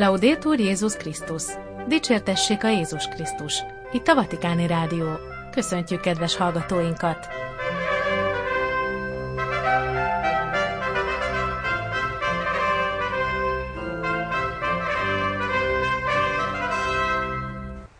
[0.00, 1.42] Laudétur Jézus Krisztus.
[1.88, 3.62] Dicsértessék a Jézus Krisztus.
[3.92, 5.06] Itt a Vatikáni Rádió.
[5.50, 7.28] Köszöntjük kedves hallgatóinkat!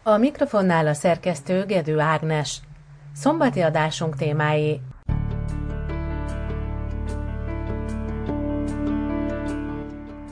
[0.03, 2.61] A mikrofonnál a szerkesztő Gedő Ágnes.
[3.15, 4.81] Szombati adásunk témái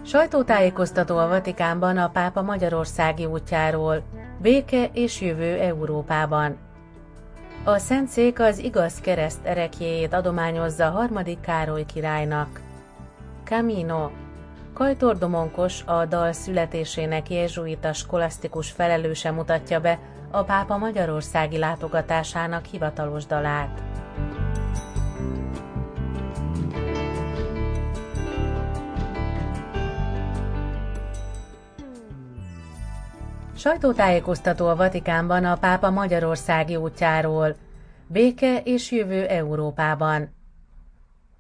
[0.09, 4.03] Sajtótájékoztató a Vatikánban a pápa Magyarországi útjáról,
[4.41, 6.57] béke és jövő Európában.
[7.65, 12.61] A Szentszék az igaz kereszt erekjéjét adományozza harmadik Károly királynak.
[13.45, 14.11] Camino
[14.75, 19.99] Kajtor Domonkos a dal születésének jezsuita skolasztikus felelőse mutatja be
[20.31, 23.83] a pápa magyarországi látogatásának hivatalos dalát.
[33.69, 37.57] Sajtótájékoztató a Vatikánban a pápa Magyarországi útjáról.
[38.07, 40.35] Béke és jövő Európában.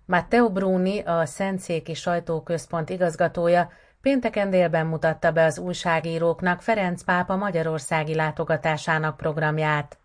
[0.07, 3.71] Matteo Bruni, a Szentszéki Sajtóközpont igazgatója
[4.03, 9.99] pénteken délben mutatta be az újságíróknak Ferenc pápa magyarországi látogatásának programját.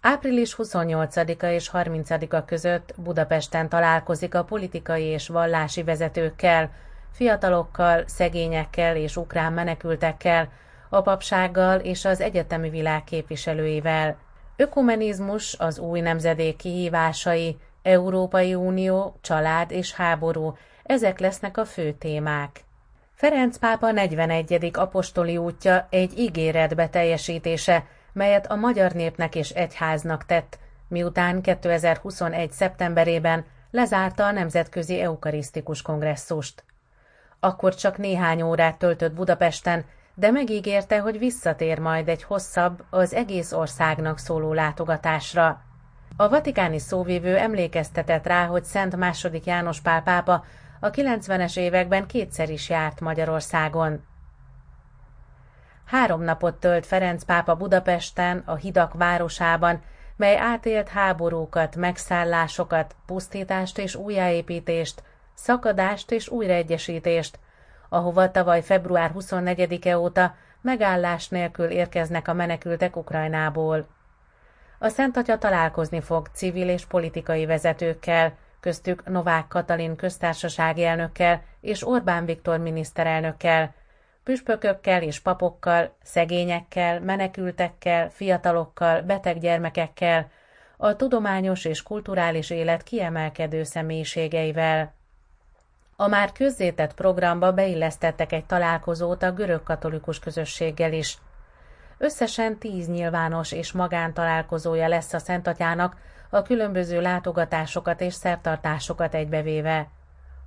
[0.00, 6.70] Április 28-a és 30-a között Budapesten találkozik a politikai és vallási vezetőkkel,
[7.12, 10.48] fiatalokkal, szegényekkel és ukrán menekültekkel,
[10.88, 14.16] a papsággal és az egyetemi világ képviselőivel.
[14.56, 22.64] Ökumenizmus, az új nemzedék kihívásai, Európai Unió, család és háború, ezek lesznek a fő témák.
[23.14, 24.70] Ferenc pápa 41.
[24.72, 32.52] apostoli útja egy ígéret beteljesítése, melyet a magyar népnek és egyháznak tett, miután 2021.
[32.52, 36.64] szeptemberében lezárta a Nemzetközi Eukarisztikus Kongresszust.
[37.40, 39.84] Akkor csak néhány órát töltött Budapesten,
[40.18, 45.62] de megígérte, hogy visszatér majd egy hosszabb, az egész országnak szóló látogatásra.
[46.16, 50.44] A vatikáni szóvívő emlékeztetett rá, hogy Szent második János Pál pápa
[50.80, 54.04] a 90-es években kétszer is járt Magyarországon.
[55.84, 59.82] Három napot tölt Ferenc pápa Budapesten, a hidak városában,
[60.16, 65.02] mely átélt háborúkat, megszállásokat, pusztítást és újjáépítést,
[65.34, 67.38] szakadást és újraegyesítést,
[67.88, 73.86] ahova tavaly február 24-e óta megállás nélkül érkeznek a menekültek Ukrajnából.
[74.78, 81.86] A Szent Atya találkozni fog civil és politikai vezetőkkel, köztük Novák Katalin köztársasági elnökkel és
[81.86, 83.74] Orbán Viktor miniszterelnökkel,
[84.24, 90.30] püspökökkel és papokkal, szegényekkel, menekültekkel, fiatalokkal, beteg gyermekekkel,
[90.76, 94.94] a tudományos és kulturális élet kiemelkedő személyiségeivel.
[96.00, 101.18] A már közzétett programba beillesztettek egy találkozót a görög katolikus közösséggel is.
[101.98, 105.96] Összesen tíz nyilvános és magántalálkozója lesz a Szentatyának,
[106.30, 109.88] a különböző látogatásokat és szertartásokat egybevéve.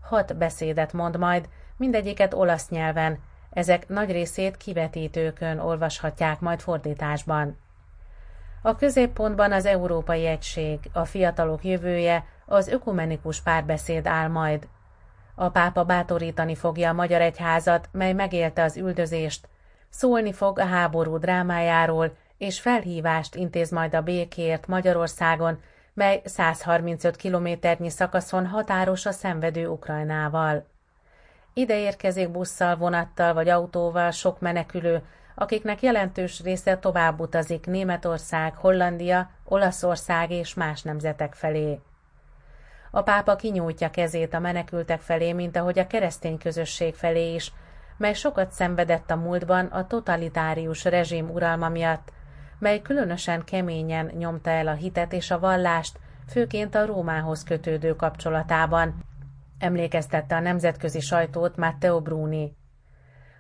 [0.01, 3.19] Hat beszédet mond majd, mindegyiket olasz nyelven,
[3.49, 7.57] ezek nagy részét kivetítőkön olvashatják majd fordításban.
[8.61, 14.67] A középpontban az Európai Egység, a fiatalok jövője, az ökumenikus párbeszéd áll majd,
[15.41, 19.47] a pápa bátorítani fogja a magyar egyházat, mely megélte az üldözést,
[19.89, 25.61] szólni fog a háború drámájáról, és felhívást intéz majd a békért Magyarországon,
[25.93, 30.67] mely 135 kilométernyi szakaszon határos a szenvedő Ukrajnával.
[31.53, 35.03] Ide érkezik busszal, vonattal vagy autóval sok menekülő,
[35.35, 41.79] akiknek jelentős része tovább utazik Németország, Hollandia, Olaszország és más nemzetek felé.
[42.91, 47.53] A pápa kinyújtja kezét a menekültek felé, mint ahogy a keresztény közösség felé is,
[47.97, 52.11] mely sokat szenvedett a múltban a totalitárius rezsim uralma miatt,
[52.59, 59.05] mely különösen keményen nyomta el a hitet és a vallást, főként a Rómához kötődő kapcsolatában,
[59.59, 62.55] emlékeztette a nemzetközi sajtót Matteo Bruni.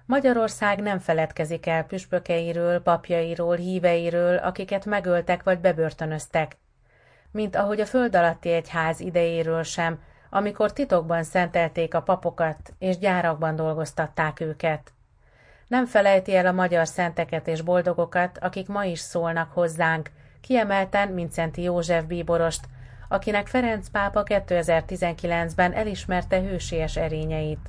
[0.05, 6.57] Magyarország nem feledkezik el püspökeiről, papjairól, híveiről, akiket megöltek vagy bebörtönöztek,
[7.31, 9.99] mint ahogy a föld alatti egyház idejéről sem,
[10.29, 14.91] amikor titokban szentelték a papokat, és gyárakban dolgoztatták őket.
[15.67, 20.09] Nem felejti el a magyar szenteket és boldogokat, akik ma is szólnak hozzánk,
[20.41, 22.65] kiemelten Mincenti József bíborost,
[23.07, 27.59] akinek Ferenc pápa 2019-ben elismerte hősies erényeit.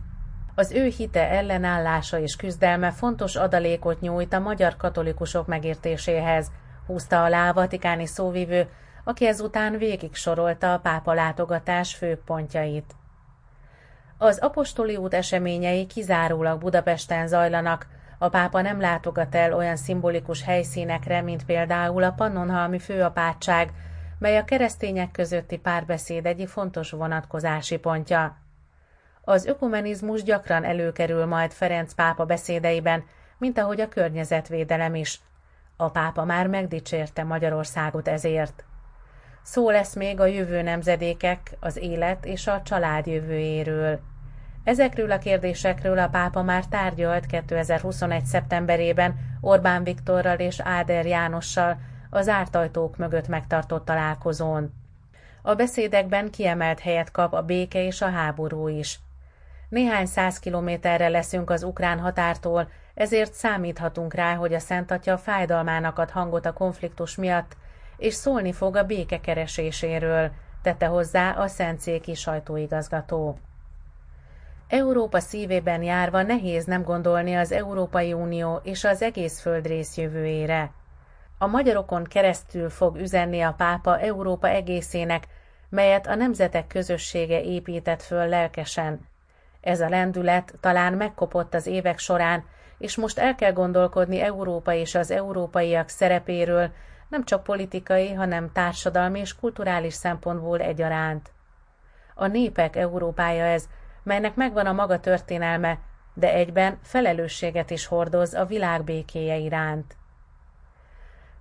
[0.54, 6.50] Az ő hite ellenállása és küzdelme fontos adalékot nyújt a magyar katolikusok megértéséhez,
[6.86, 8.68] húzta alá a vatikáni szóvivő,
[9.04, 12.94] aki ezután végig sorolta a pápa látogatás fő pontjait.
[14.18, 17.86] Az apostoli út eseményei kizárólag Budapesten zajlanak,
[18.18, 23.72] a pápa nem látogat el olyan szimbolikus helyszínekre, mint például a Pannonhalmi főapátság,
[24.18, 28.36] mely a keresztények közötti párbeszéd egyik fontos vonatkozási pontja.
[29.24, 33.04] Az ökumenizmus gyakran előkerül majd Ferenc pápa beszédeiben,
[33.38, 35.20] mint ahogy a környezetvédelem is.
[35.76, 38.64] A pápa már megdicsérte Magyarországot ezért.
[39.42, 44.00] Szó lesz még a jövő nemzedékek, az élet és a család jövőjéről.
[44.64, 48.24] Ezekről a kérdésekről a pápa már tárgyalt 2021.
[48.24, 51.78] szeptemberében Orbán Viktorral és Áder Jánossal
[52.10, 54.72] az ártajtók mögött megtartott találkozón.
[55.42, 59.00] A beszédekben kiemelt helyet kap a béke és a háború is.
[59.68, 65.98] Néhány száz kilométerre leszünk az ukrán határtól, ezért számíthatunk rá, hogy a Szent Atya fájdalmának
[65.98, 67.56] ad hangot a konfliktus miatt,
[67.96, 70.30] és szólni fog a béke kereséséről,
[70.62, 73.38] tette hozzá a Szentszéki sajtóigazgató.
[74.68, 80.70] Európa szívében járva nehéz nem gondolni az Európai Unió és az egész földrész jövőjére.
[81.38, 85.26] A magyarokon keresztül fog üzenni a pápa Európa egészének,
[85.68, 89.00] melyet a nemzetek közössége épített föl lelkesen.
[89.60, 92.44] Ez a lendület talán megkopott az évek során,
[92.78, 96.70] és most el kell gondolkodni Európa és az európaiak szerepéről,
[97.12, 101.30] nem csak politikai, hanem társadalmi és kulturális szempontból egyaránt.
[102.14, 103.68] A népek Európája ez,
[104.02, 105.78] melynek megvan a maga történelme,
[106.14, 109.96] de egyben felelősséget is hordoz a világ békéje iránt.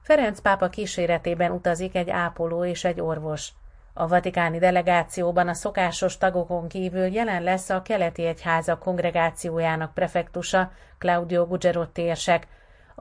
[0.02, 3.50] Ferenc pápa kíséretében utazik egy ápoló és egy orvos.
[3.94, 11.46] A vatikáni delegációban a szokásos tagokon kívül jelen lesz a keleti egyháza kongregációjának prefektusa Claudio
[11.46, 12.48] Gugerotti érsek,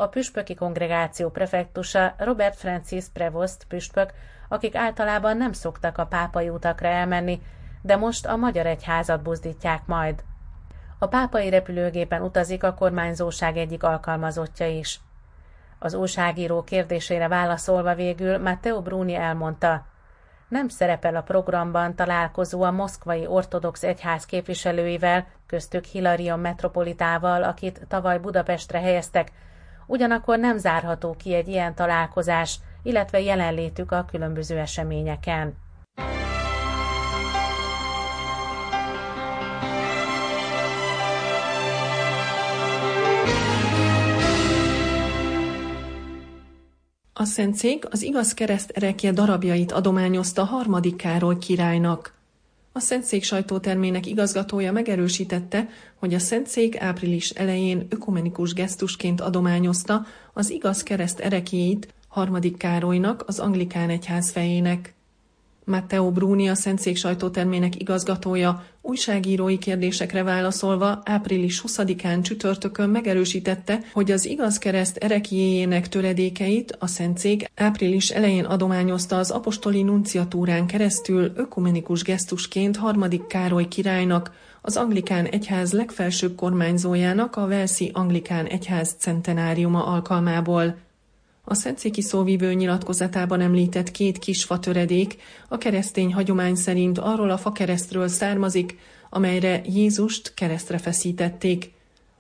[0.01, 4.13] a püspöki kongregáció prefektusa Robert Francis Prevost püspök,
[4.49, 7.43] akik általában nem szoktak a pápai utakra elmenni,
[7.83, 10.23] de most a magyar egyházat buzdítják majd.
[10.99, 15.01] A pápai repülőgépen utazik a kormányzóság egyik alkalmazottja is.
[15.79, 19.87] Az újságíró kérdésére válaszolva végül Matteo Bruni elmondta,
[20.49, 28.19] nem szerepel a programban találkozó a moszkvai ortodox egyház képviselőivel, köztük Hilarion metropolitával, akit tavaly
[28.19, 29.33] Budapestre helyeztek,
[29.91, 35.55] ugyanakkor nem zárható ki egy ilyen találkozás, illetve jelenlétük a különböző eseményeken.
[47.13, 52.20] A Szentszék az igaz kereszt erekje darabjait adományozta harmadik Károly királynak.
[52.73, 60.83] A Szentszék sajtótermének igazgatója megerősítette, hogy a Szentszék április elején ökumenikus gesztusként adományozta az igaz
[60.83, 64.95] kereszt erekjét harmadik Károlynak, az anglikán egyház fejének.
[65.71, 74.27] Matteo Bruni, a Szentszék sajtótermének igazgatója, újságírói kérdésekre válaszolva április 20-án csütörtökön megerősítette, hogy az
[74.27, 82.77] igaz kereszt erekjéjének töredékeit a Szentszék április elején adományozta az apostoli nunciatúrán keresztül ökumenikus gesztusként
[82.77, 84.33] harmadik Károly királynak,
[84.63, 90.75] az anglikán egyház legfelsőbb kormányzójának a Velszi Anglikán Egyház centenáriuma alkalmából.
[91.51, 95.17] A Szentszéki szóvívő nyilatkozatában említett két kis fatöredék
[95.49, 101.73] a keresztény hagyomány szerint arról a fakeresztről származik, amelyre Jézust keresztre feszítették.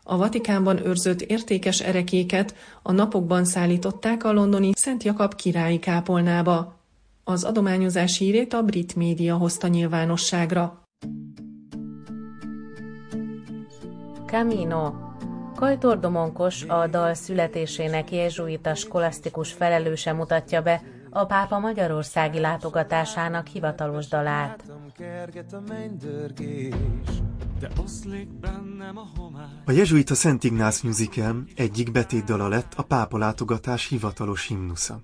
[0.03, 6.79] A Vatikánban őrzött értékes erekéket a napokban szállították a londoni Szent Jakab királyi kápolnába.
[7.25, 10.83] Az adományozás hírét a brit média hozta nyilvánosságra.
[14.27, 15.10] Camino
[15.61, 24.07] Kajtor Domonkos a dal születésének jezsuita skolasztikus felelőse mutatja be a pápa magyarországi látogatásának hivatalos
[24.09, 24.63] dalát.
[29.65, 35.01] A jezsuita Szent Ignác Musical egyik betétdala lett a pápa látogatás hivatalos himnusza.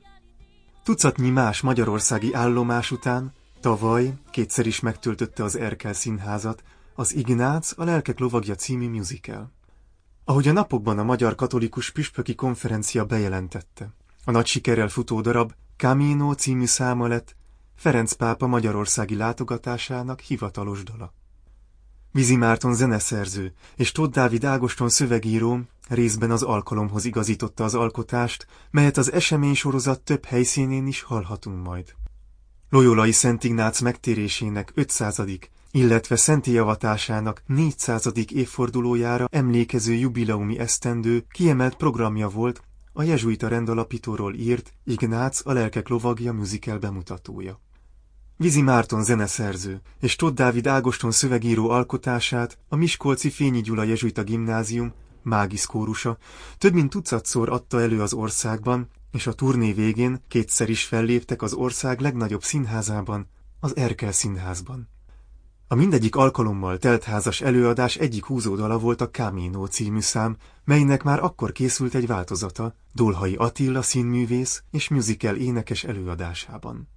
[0.84, 6.62] Tucatnyi más magyarországi állomás után tavaly kétszer is megtöltötte az Erkel színházat
[6.94, 9.55] az Ignác a lelkek lovagja című musical.
[10.28, 13.92] Ahogy a napokban a Magyar Katolikus Püspöki Konferencia bejelentette,
[14.24, 17.36] a nagy sikerrel futó darab Camino című száma lett
[17.74, 21.12] Ferenc pápa magyarországi látogatásának hivatalos dala.
[22.12, 28.96] Vizi Márton zeneszerző és Tóth Dávid Ágoston szövegíró részben az alkalomhoz igazította az alkotást, melyet
[28.96, 31.94] az esemény sorozat több helyszínén is hallhatunk majd.
[32.70, 35.18] Loyolai Szent Ignác megtérésének 500
[35.76, 38.12] illetve szenti javatásának 400.
[38.32, 46.32] évfordulójára emlékező jubileumi esztendő kiemelt programja volt a jezsuita rendalapítóról írt Ignác a lelkek lovagja
[46.32, 47.60] musical bemutatója.
[48.36, 54.92] Vizi Márton zeneszerző és Todd Dávid Ágoston szövegíró alkotását a Miskolci Fényi Gyula Jezsuita Gimnázium
[55.22, 56.18] Mágis kórusa
[56.58, 61.52] több mint tucatszor adta elő az országban, és a turné végén kétszer is felléptek az
[61.52, 63.28] ország legnagyobb színházában,
[63.60, 64.94] az Erkel Színházban.
[65.68, 71.52] A mindegyik alkalommal teltházas előadás egyik húzódala volt a Camino című szám, melynek már akkor
[71.52, 76.88] készült egy változata, Dolhai Attila színművész és musical énekes előadásában.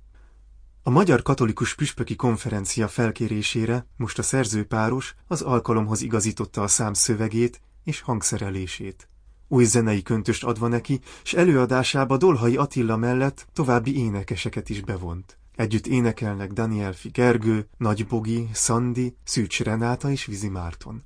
[0.84, 7.62] A Magyar Katolikus Püspöki Konferencia felkérésére most a szerzőpáros az alkalomhoz igazította a szám szövegét
[7.84, 9.08] és hangszerelését.
[9.48, 15.38] Új zenei köntöst adva neki, s előadásába Dolhai Attila mellett további énekeseket is bevont.
[15.60, 21.04] Együtt énekelnek Daniel Gergő, Nagy Bogi, Szandi, Szűcs Renáta és Vizi Márton.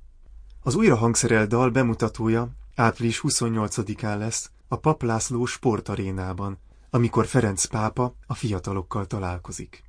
[0.62, 6.58] Az újra hangszerelt dal bemutatója április 28-án lesz a Pap László sportarénában,
[6.90, 9.82] amikor Ferenc pápa a fiatalokkal találkozik.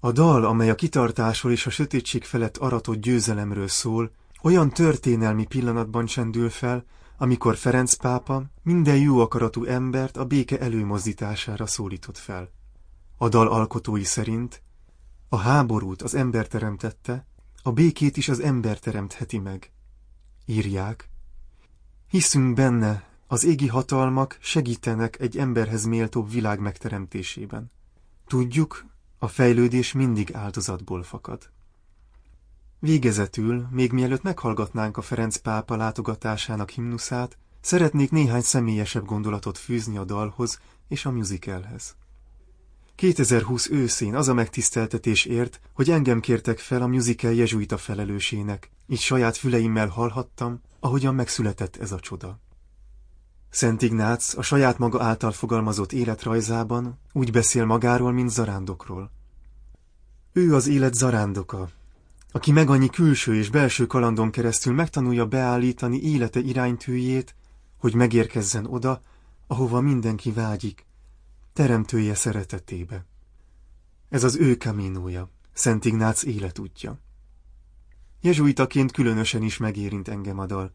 [0.00, 4.10] A dal, amely a kitartásról és a sötétség felett aratott győzelemről szól,
[4.42, 6.84] olyan történelmi pillanatban csendül fel,
[7.16, 12.58] amikor Ferenc pápa minden jó akaratú embert a béke előmozdítására szólított fel.
[13.22, 14.62] A dal alkotói szerint
[15.28, 17.26] a háborút az ember teremtette,
[17.62, 19.72] a békét is az ember teremtheti meg.
[20.46, 21.08] Írják,
[22.08, 27.70] hiszünk benne, az égi hatalmak segítenek egy emberhez méltóbb világ megteremtésében.
[28.26, 28.84] Tudjuk,
[29.18, 31.50] a fejlődés mindig áldozatból fakad.
[32.78, 40.04] Végezetül, még mielőtt meghallgatnánk a Ferenc pápa látogatásának himnuszát, szeretnék néhány személyesebb gondolatot fűzni a
[40.04, 41.98] dalhoz és a musicalhez.
[43.00, 48.98] 2020 őszén az a megtiszteltetés ért, hogy engem kértek fel a musical jezsuita felelősének, így
[48.98, 52.40] saját füleimmel hallhattam, ahogyan megszületett ez a csoda.
[53.50, 59.10] Szent Ignác a saját maga által fogalmazott életrajzában úgy beszél magáról, mint zarándokról.
[60.32, 61.68] Ő az élet zarándoka,
[62.32, 67.34] aki meg annyi külső és belső kalandon keresztül megtanulja beállítani élete iránytűjét,
[67.78, 69.00] hogy megérkezzen oda,
[69.46, 70.88] ahova mindenki vágyik,
[71.52, 73.06] teremtője szeretetébe.
[74.08, 76.98] Ez az ő kaminója, Szent Ignác életútja.
[78.20, 80.72] Jezsuitaként különösen is megérint engem a dal.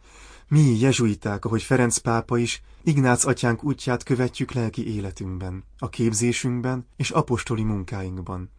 [0.48, 7.10] Mi, jezsuiták, ahogy Ferenc pápa is, Ignác atyánk útját követjük lelki életünkben, a képzésünkben és
[7.10, 8.50] apostoli munkáinkban.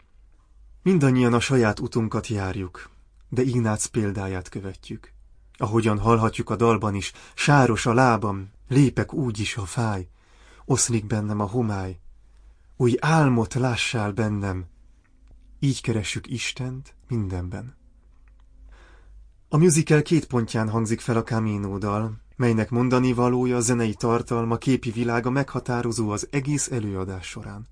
[0.82, 2.90] Mindannyian a saját utunkat járjuk,
[3.28, 5.12] de Ignác példáját követjük.
[5.56, 10.08] Ahogyan hallhatjuk a dalban is, sáros a lábam, lépek úgy is, ha fáj,
[10.64, 11.98] oszlik bennem a homály,
[12.76, 14.66] új álmot lássál bennem.
[15.58, 17.76] Így keressük Istent mindenben.
[19.48, 24.90] A musical két pontján hangzik fel a Camino dal, melynek mondani valója, zenei tartalma, képi
[24.90, 27.66] világa meghatározó az egész előadás során.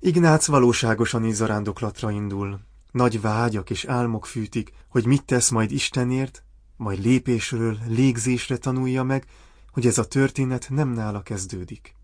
[0.00, 2.60] Ignác valóságosan is zarándoklatra indul.
[2.90, 6.42] Nagy vágyak és álmok fűtik, hogy mit tesz majd Istenért,
[6.76, 9.26] majd lépésről, légzésre tanulja meg,
[9.72, 11.96] hogy ez a történet nem nála kezdődik.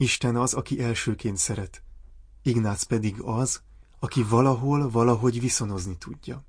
[0.00, 1.82] Isten az, aki elsőként szeret.
[2.42, 3.60] Ignác pedig az,
[3.98, 6.44] aki valahol, valahogy viszonozni tudja.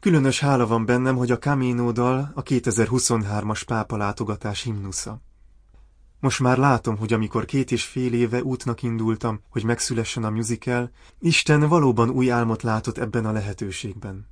[0.00, 5.20] Különös hála van bennem, hogy a Camino dal a 2023-as pápa látogatás himnusza.
[6.20, 10.90] Most már látom, hogy amikor két és fél éve útnak indultam, hogy megszülessen a musical,
[11.18, 14.26] Isten valóban új álmot látott ebben a lehetőségben.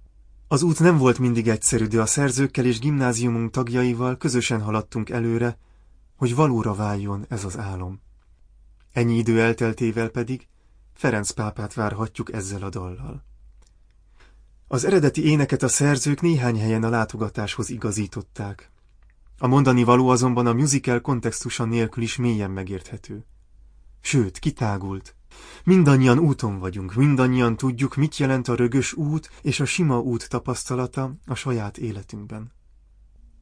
[0.48, 5.58] Az út nem volt mindig egyszerű, de a szerzőkkel és gimnáziumunk tagjaival közösen haladtunk előre,
[6.18, 8.00] hogy valóra váljon ez az álom.
[8.92, 10.46] Ennyi idő elteltével pedig
[10.94, 13.24] Ferenc pápát várhatjuk ezzel a dallal.
[14.68, 18.70] Az eredeti éneket a szerzők néhány helyen a látogatáshoz igazították.
[19.38, 23.24] A mondani való azonban a musical kontextusa nélkül is mélyen megérthető.
[24.00, 25.14] Sőt, kitágult.
[25.64, 31.14] Mindannyian úton vagyunk, mindannyian tudjuk, mit jelent a rögös út és a sima út tapasztalata
[31.26, 32.52] a saját életünkben.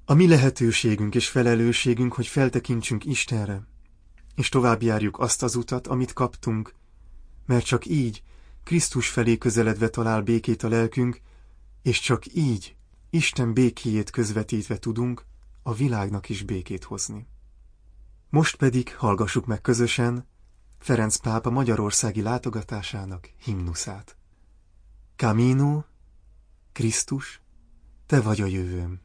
[0.08, 3.62] A mi lehetőségünk és felelősségünk, hogy feltekintsünk Istenre,
[4.34, 6.74] és tovább járjuk azt az utat, amit kaptunk,
[7.46, 8.22] mert csak így
[8.64, 11.20] Krisztus felé közeledve talál békét a lelkünk,
[11.82, 12.76] és csak így
[13.10, 15.24] Isten békéjét közvetítve tudunk
[15.62, 17.26] a világnak is békét hozni.
[18.30, 20.26] Most pedig hallgassuk meg közösen
[20.78, 24.16] Ferenc pápa magyarországi látogatásának himnuszát.
[25.16, 25.82] Camino,
[26.72, 27.40] Krisztus,
[28.06, 29.00] te vagy a jövőm.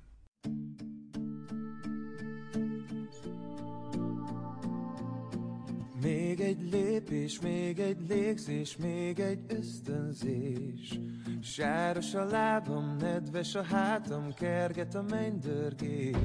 [6.01, 10.99] Még egy lépés, még egy légzés, még egy ösztönzés.
[11.41, 16.15] Sáros a lábam, nedves a hátam, kerget a mennydörgés.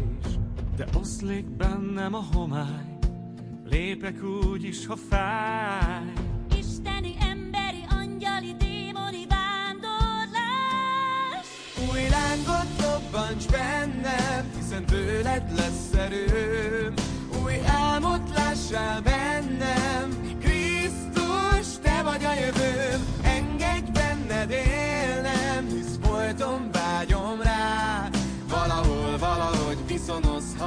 [0.76, 2.99] De oszlik bennem a homály,
[3.64, 6.12] lépek úgy is, ha fáj.
[6.59, 10.66] Isteni, emberi, angyali, démoni vándorlás.
[11.90, 17.05] Új lángot dobbancs bennem, hiszen tőled lesz erőm
[18.36, 28.08] lássál bennem, Krisztus, te vagy a jövőm, engedj benned élnem, hisz folyton vágyom rá,
[28.48, 30.65] valahol, valahogy viszonozhatnám.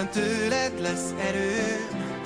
[0.00, 2.20] Hiszen tőled lesz erőm,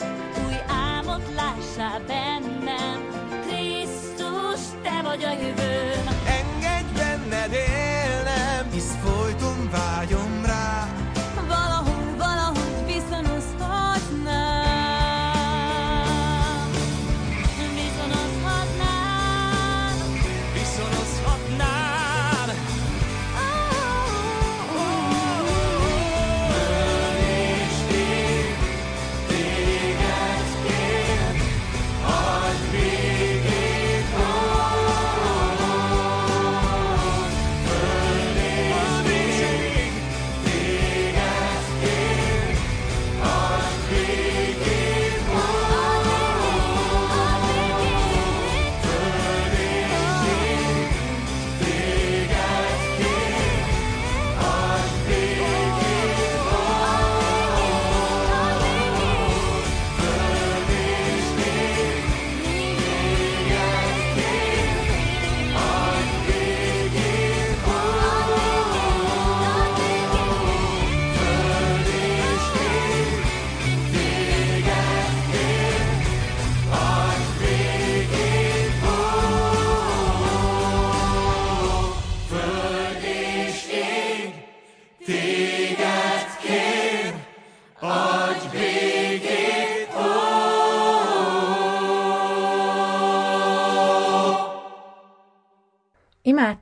[0.46, 3.08] Új álmot lássál bennem,
[3.46, 6.03] Krisztus, te vagy a jövőm.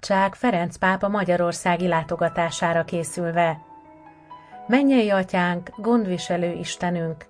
[0.09, 3.61] Imádság Ferenc pápa magyarországi látogatására készülve.
[4.67, 7.27] Mennyei atyánk, gondviselő Istenünk,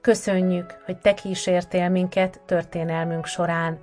[0.00, 3.78] köszönjük, hogy te kísértél minket történelmünk során.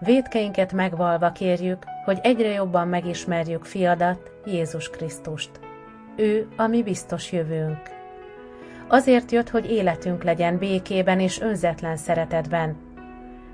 [0.00, 5.50] Védkeinket megvalva kérjük, hogy egyre jobban megismerjük fiadat, Jézus Krisztust.
[6.16, 7.90] Ő a mi biztos jövőnk.
[8.88, 12.85] Azért jött, hogy életünk legyen békében és önzetlen szeretetben.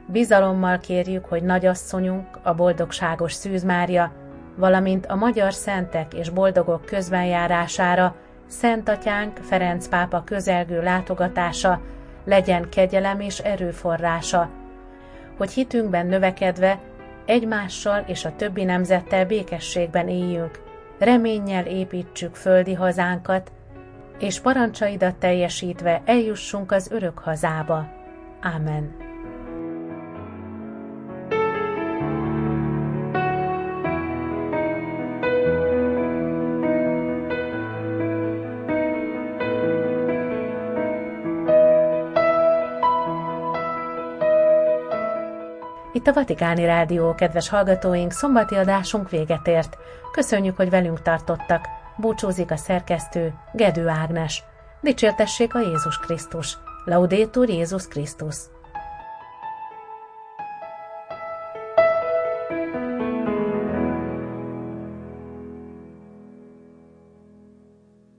[0.06, 4.12] Bizalommal kérjük, hogy nagyasszonyunk, a boldogságos Szűz Mária,
[4.56, 8.14] valamint a magyar szentek és boldogok közbenjárására
[8.46, 11.80] Szent Atyánk Ferenc pápa közelgő látogatása
[12.24, 14.50] legyen kegyelem és erőforrása,
[15.36, 16.78] hogy hitünkben növekedve
[17.26, 20.62] egymással és a többi nemzettel békességben éljünk,
[20.98, 23.52] reménnyel építsük földi hazánkat,
[24.18, 27.88] és parancsaidat teljesítve eljussunk az örök hazába.
[28.40, 29.11] Ámen.
[46.02, 49.78] Itt a Vatikáni Rádió, kedves hallgatóink, szombati adásunk véget ért.
[50.12, 51.64] Köszönjük, hogy velünk tartottak.
[51.96, 54.44] Búcsúzik a szerkesztő Gedő Ágnes.
[54.80, 56.58] Dicsértessék a Jézus Krisztus.
[56.84, 58.36] Laudétur Jézus Krisztus.